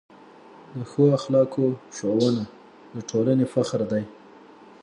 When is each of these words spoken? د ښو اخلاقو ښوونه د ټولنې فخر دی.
د 0.77 0.79
ښو 0.89 1.03
اخلاقو 1.19 1.65
ښوونه 1.95 2.43
د 2.93 2.95
ټولنې 3.09 3.45
فخر 3.53 3.81
دی. 3.91 4.03